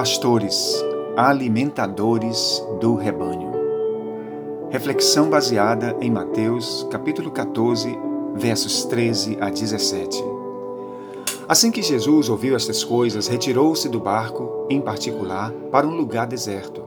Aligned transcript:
Pastores, 0.00 0.82
alimentadores 1.14 2.64
do 2.80 2.94
rebanho. 2.94 3.52
Reflexão 4.70 5.28
baseada 5.28 5.94
em 6.00 6.10
Mateus, 6.10 6.88
capítulo 6.90 7.30
14, 7.30 7.98
versos 8.34 8.86
13 8.86 9.36
a 9.38 9.50
17. 9.50 10.24
Assim 11.46 11.70
que 11.70 11.82
Jesus 11.82 12.30
ouviu 12.30 12.56
estas 12.56 12.82
coisas, 12.82 13.28
retirou-se 13.28 13.90
do 13.90 14.00
barco, 14.00 14.66
em 14.70 14.80
particular, 14.80 15.52
para 15.70 15.86
um 15.86 15.94
lugar 15.94 16.26
deserto. 16.26 16.82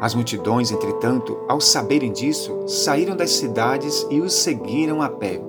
As 0.00 0.14
multidões, 0.14 0.70
entretanto, 0.70 1.38
ao 1.46 1.60
saberem 1.60 2.10
disso, 2.10 2.66
saíram 2.66 3.14
das 3.14 3.32
cidades 3.32 4.06
e 4.10 4.22
os 4.22 4.32
seguiram 4.32 5.02
a 5.02 5.10
pé. 5.10 5.42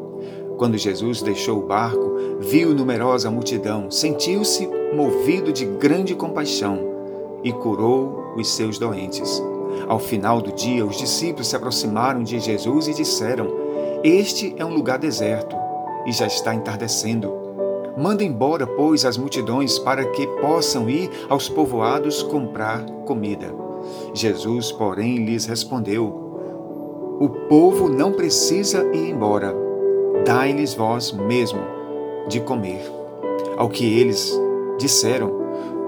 Quando 0.58 0.78
Jesus 0.78 1.22
deixou 1.22 1.60
o 1.60 1.66
barco, 1.66 2.16
viu 2.40 2.74
numerosa 2.74 3.30
multidão, 3.30 3.92
sentiu-se 3.92 4.70
movido 4.96 5.52
de 5.52 5.66
grande 5.66 6.16
compaixão 6.16 6.80
e 7.44 7.52
curou 7.52 8.34
os 8.38 8.56
seus 8.56 8.80
doentes. 8.80 9.44
Ao 9.88 10.00
final 10.00 10.42
do 10.42 10.54
dia, 10.54 10.86
os 10.86 10.98
discípulos 10.98 11.48
se 11.50 11.56
aproximaram 11.58 12.24
de 12.24 12.40
Jesus 12.40 12.88
e 12.88 12.94
disseram: 12.94 13.48
Este 14.02 14.56
é 14.58 14.64
um 14.64 14.74
lugar 14.74 14.98
deserto 14.98 15.58
e 16.06 16.14
já 16.14 16.26
está 16.26 16.56
entardecendo. 16.56 17.34
Manda 17.98 18.24
embora, 18.24 18.66
pois, 18.66 19.04
as 19.04 19.18
multidões 19.18 19.78
para 19.78 20.06
que 20.06 20.26
possam 20.40 20.90
ir 20.90 21.10
aos 21.28 21.50
povoados 21.50 22.24
comprar 22.24 22.82
comida. 23.06 23.54
Jesus, 24.14 24.72
porém, 24.72 25.26
lhes 25.26 25.46
respondeu: 25.46 26.06
O 27.20 27.28
povo 27.50 27.90
não 27.90 28.14
precisa 28.14 28.86
ir 28.94 29.10
embora 29.10 29.65
dai-lhes 30.24 30.74
vós 30.74 31.12
mesmo 31.12 31.60
de 32.28 32.40
comer. 32.40 32.82
Ao 33.58 33.70
que 33.70 34.00
eles 34.00 34.32
disseram: 34.78 35.32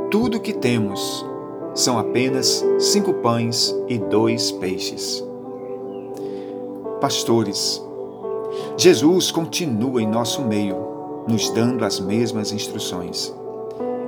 Tudo 0.10 0.38
o 0.38 0.40
que 0.40 0.54
temos 0.54 1.26
são 1.74 2.00
apenas 2.00 2.66
cinco 2.80 3.14
pães 3.14 3.76
e 3.88 3.98
dois 3.98 4.52
peixes. 4.52 5.24
Pastores, 7.00 7.84
Jesus 8.76 9.30
continua 9.30 10.02
em 10.02 10.08
nosso 10.08 10.42
meio, 10.42 10.78
nos 11.28 11.50
dando 11.52 11.86
as 11.86 12.00
mesmas 12.00 12.52
instruções. 12.52 13.34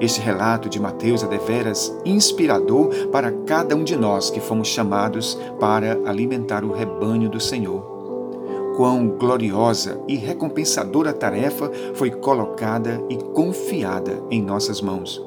Este 0.02 0.22
relato 0.22 0.70
de 0.70 0.80
Mateus 0.80 1.23
é 1.23 1.28
deveras 1.28 1.94
inspirador 2.06 2.89
para 3.11 3.31
cada 3.45 3.76
um 3.76 3.83
de 3.83 3.98
nós 3.98 4.30
que 4.30 4.39
fomos 4.39 4.70
chamados 4.70 5.38
para 5.59 6.00
alimentar 6.06 6.64
o 6.64 6.72
rebanho 6.72 7.30
do 7.30 7.39
Senhor 7.39 7.98
quão 8.80 9.09
gloriosa 9.09 10.02
e 10.08 10.16
recompensadora 10.16 11.11
tarefa 11.11 11.69
foi 11.95 12.09
colocada 12.09 13.03
e 13.09 13.17
confiada 13.17 14.23
em 14.31 14.41
nossas 14.41 14.80
mãos. 14.80 15.21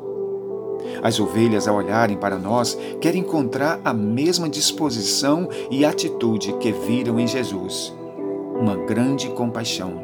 As 1.03 1.21
ovelhas, 1.21 1.69
ao 1.69 1.77
olharem 1.77 2.17
para 2.17 2.39
nós, 2.39 2.79
querem 2.99 3.21
encontrar 3.21 3.79
a 3.85 3.93
mesma 3.93 4.49
disposição 4.49 5.51
e 5.71 5.85
atitude 5.85 6.55
que 6.55 6.73
viram 6.73 7.21
em 7.21 7.27
Jesus 7.27 7.95
uma 8.59 8.75
grande 8.75 9.29
compaixão. 9.29 10.03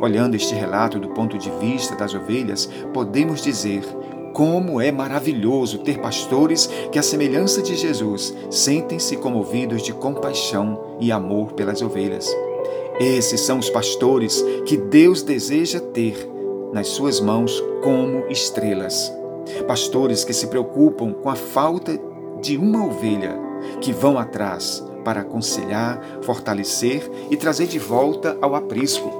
Olhando 0.00 0.34
este 0.34 0.54
relato 0.54 0.98
do 0.98 1.10
ponto 1.10 1.36
de 1.36 1.50
vista 1.60 1.94
das 1.94 2.14
ovelhas, 2.14 2.70
podemos 2.94 3.42
dizer 3.42 3.82
como 4.32 4.80
é 4.80 4.90
maravilhoso 4.90 5.80
ter 5.80 5.98
pastores 5.98 6.70
que, 6.90 6.98
à 6.98 7.02
semelhança 7.02 7.60
de 7.60 7.76
Jesus, 7.76 8.34
sentem-se 8.50 9.18
comovidos 9.18 9.82
de 9.82 9.92
compaixão 9.92 10.96
e 10.98 11.12
amor 11.12 11.52
pelas 11.52 11.82
ovelhas. 11.82 12.34
Esses 12.98 13.42
são 13.42 13.58
os 13.58 13.68
pastores 13.68 14.42
que 14.64 14.76
Deus 14.76 15.22
deseja 15.22 15.80
ter 15.80 16.16
nas 16.72 16.88
suas 16.88 17.20
mãos 17.20 17.62
como 17.82 18.24
estrelas. 18.30 19.12
Pastores 19.66 20.24
que 20.24 20.32
se 20.32 20.46
preocupam 20.46 21.12
com 21.12 21.28
a 21.28 21.34
falta 21.34 21.98
de 22.40 22.56
uma 22.56 22.86
ovelha, 22.86 23.38
que 23.82 23.92
vão 23.92 24.18
atrás 24.18 24.82
para 25.04 25.20
aconselhar, 25.20 26.00
fortalecer 26.22 27.08
e 27.30 27.36
trazer 27.36 27.66
de 27.66 27.78
volta 27.78 28.36
ao 28.40 28.54
aprisco. 28.54 29.10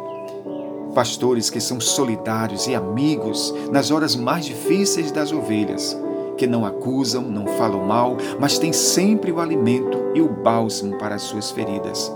Pastores 0.94 1.50
que 1.50 1.60
são 1.60 1.78
solidários 1.78 2.66
e 2.66 2.74
amigos 2.74 3.54
nas 3.70 3.90
horas 3.90 4.16
mais 4.16 4.46
difíceis 4.46 5.12
das 5.12 5.32
ovelhas, 5.32 5.96
que 6.38 6.46
não 6.46 6.64
acusam, 6.64 7.22
não 7.22 7.46
falam 7.46 7.84
mal, 7.84 8.16
mas 8.40 8.58
têm 8.58 8.72
sempre 8.72 9.30
o 9.30 9.38
alimento 9.38 9.98
e 10.14 10.22
o 10.22 10.28
bálsamo 10.28 10.96
para 10.96 11.14
as 11.14 11.22
suas 11.22 11.50
feridas. 11.50 12.10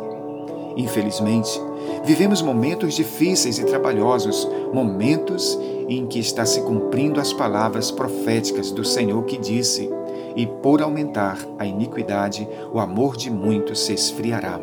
Infelizmente, 0.80 1.60
vivemos 2.04 2.40
momentos 2.40 2.94
difíceis 2.94 3.58
e 3.58 3.64
trabalhosos, 3.64 4.48
momentos 4.72 5.58
em 5.86 6.06
que 6.06 6.18
está 6.18 6.46
se 6.46 6.62
cumprindo 6.62 7.20
as 7.20 7.34
palavras 7.34 7.90
proféticas 7.90 8.70
do 8.70 8.82
Senhor 8.82 9.22
que 9.24 9.36
disse: 9.36 9.90
E 10.34 10.46
por 10.46 10.80
aumentar 10.80 11.38
a 11.58 11.66
iniquidade, 11.66 12.48
o 12.72 12.80
amor 12.80 13.18
de 13.18 13.30
muitos 13.30 13.80
se 13.80 13.92
esfriará. 13.92 14.58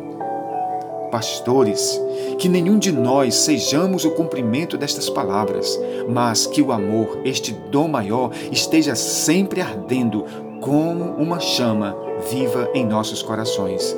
Pastores, 1.12 1.98
que 2.36 2.48
nenhum 2.48 2.80
de 2.80 2.90
nós 2.90 3.36
sejamos 3.36 4.04
o 4.04 4.10
cumprimento 4.10 4.76
destas 4.76 5.08
palavras, 5.08 5.78
mas 6.08 6.48
que 6.48 6.60
o 6.60 6.72
amor, 6.72 7.20
este 7.24 7.52
dom 7.52 7.86
maior, 7.86 8.32
esteja 8.50 8.96
sempre 8.96 9.60
ardendo 9.60 10.24
como 10.60 11.04
uma 11.14 11.38
chama 11.38 11.96
viva 12.28 12.68
em 12.74 12.84
nossos 12.84 13.22
corações 13.22 13.96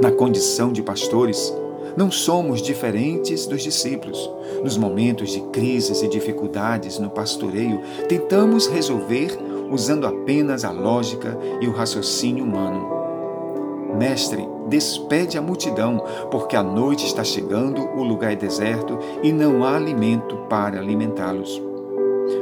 na 0.00 0.10
condição 0.10 0.72
de 0.72 0.82
pastores, 0.82 1.52
não 1.96 2.10
somos 2.10 2.60
diferentes 2.60 3.46
dos 3.46 3.62
discípulos. 3.62 4.30
Nos 4.62 4.76
momentos 4.76 5.30
de 5.30 5.40
crises 5.40 6.02
e 6.02 6.08
dificuldades 6.08 6.98
no 6.98 7.10
pastoreio, 7.10 7.80
tentamos 8.08 8.66
resolver 8.66 9.38
usando 9.70 10.06
apenas 10.06 10.64
a 10.64 10.70
lógica 10.70 11.38
e 11.60 11.68
o 11.68 11.72
raciocínio 11.72 12.44
humano. 12.44 12.94
Mestre, 13.96 14.48
despede 14.68 15.38
a 15.38 15.42
multidão, 15.42 16.02
porque 16.30 16.56
a 16.56 16.62
noite 16.62 17.06
está 17.06 17.22
chegando, 17.22 17.80
o 17.96 18.02
lugar 18.02 18.32
é 18.32 18.36
deserto 18.36 18.98
e 19.22 19.32
não 19.32 19.64
há 19.64 19.76
alimento 19.76 20.36
para 20.48 20.80
alimentá-los. 20.80 21.62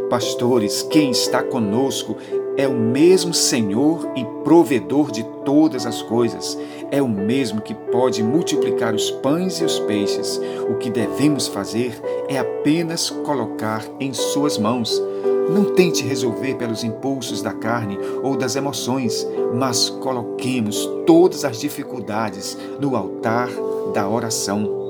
Pastores, 0.09 0.83
quem 0.83 1.11
está 1.11 1.43
conosco 1.43 2.17
é 2.57 2.69
o 2.69 2.75
mesmo 2.75 3.33
Senhor 3.33 4.13
e 4.15 4.25
provedor 4.45 5.11
de 5.11 5.25
todas 5.45 5.87
as 5.87 6.03
coisas. 6.03 6.59
É 6.91 7.01
o 7.01 7.09
mesmo 7.09 7.61
que 7.61 7.75
pode 7.75 8.23
multiplicar 8.23 8.95
os 8.95 9.11
pães 9.11 9.61
e 9.61 9.65
os 9.65 9.79
peixes. 9.81 10.41
O 10.69 10.75
que 10.75 10.91
devemos 10.91 11.49
fazer 11.49 11.99
é 12.29 12.39
apenas 12.39 13.11
colocar 13.11 13.85
em 13.99 14.13
Suas 14.13 14.59
mãos. 14.59 15.03
Não 15.51 15.75
tente 15.75 16.05
resolver 16.05 16.55
pelos 16.55 16.85
impulsos 16.85 17.43
da 17.43 17.53
carne 17.53 17.99
ou 18.23 18.37
das 18.37 18.55
emoções, 18.55 19.27
mas 19.55 19.89
coloquemos 19.89 20.89
todas 21.07 21.45
as 21.45 21.59
dificuldades 21.59 22.57
no 22.79 22.97
altar 22.97 23.49
da 23.93 24.09
oração. 24.09 24.81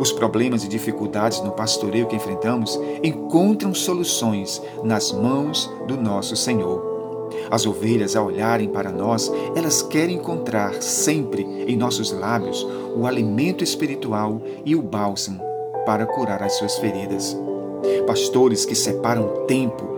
Os 0.00 0.12
problemas 0.12 0.64
e 0.64 0.68
dificuldades 0.68 1.40
no 1.40 1.52
pastoreio 1.52 2.06
que 2.06 2.16
enfrentamos 2.16 2.78
encontram 3.02 3.72
soluções 3.74 4.60
nas 4.82 5.12
mãos 5.12 5.70
do 5.86 5.96
nosso 5.96 6.36
Senhor. 6.36 6.97
As 7.50 7.66
ovelhas, 7.66 8.16
ao 8.16 8.26
olharem 8.26 8.68
para 8.68 8.90
nós, 8.90 9.30
elas 9.54 9.82
querem 9.82 10.16
encontrar 10.16 10.82
sempre 10.82 11.42
em 11.66 11.76
nossos 11.76 12.12
lábios 12.12 12.66
o 12.96 13.06
alimento 13.06 13.62
espiritual 13.64 14.40
e 14.64 14.74
o 14.74 14.82
bálsamo 14.82 15.40
para 15.86 16.06
curar 16.06 16.42
as 16.42 16.54
suas 16.54 16.76
feridas. 16.78 17.36
Pastores 18.06 18.64
que 18.64 18.74
separam 18.74 19.46
tempo 19.46 19.88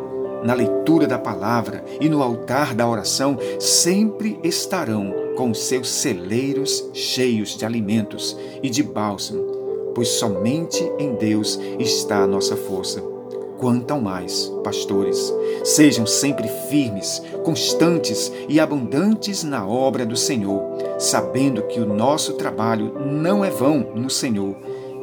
na 0.44 0.54
leitura 0.54 1.06
da 1.06 1.18
palavra 1.18 1.84
e 2.00 2.08
no 2.08 2.22
altar 2.22 2.74
da 2.74 2.88
oração 2.88 3.36
sempre 3.58 4.38
estarão 4.42 5.12
com 5.36 5.52
seus 5.52 5.88
celeiros 5.90 6.88
cheios 6.92 7.56
de 7.56 7.64
alimentos 7.64 8.36
e 8.62 8.70
de 8.70 8.82
bálsamo, 8.82 9.92
pois 9.94 10.08
somente 10.08 10.82
em 10.98 11.14
Deus 11.14 11.58
está 11.78 12.18
a 12.18 12.26
nossa 12.26 12.56
força 12.56 13.19
quanto 13.60 13.90
ao 13.92 14.00
mais, 14.00 14.50
pastores, 14.64 15.32
sejam 15.62 16.06
sempre 16.06 16.48
firmes, 16.70 17.22
constantes 17.44 18.32
e 18.48 18.58
abundantes 18.58 19.44
na 19.44 19.66
obra 19.66 20.06
do 20.06 20.16
Senhor, 20.16 20.62
sabendo 20.98 21.62
que 21.64 21.78
o 21.78 21.86
nosso 21.86 22.32
trabalho 22.32 22.94
não 23.04 23.44
é 23.44 23.50
vão 23.50 23.92
no 23.94 24.08
Senhor, 24.08 24.56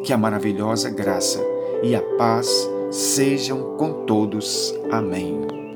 que 0.04 0.12
a 0.12 0.18
maravilhosa 0.18 0.90
graça 0.90 1.40
e 1.84 1.96
a 1.96 2.02
paz 2.18 2.50
sejam 2.90 3.78
com 3.78 4.06
todos. 4.06 4.74
Amém. 4.90 5.67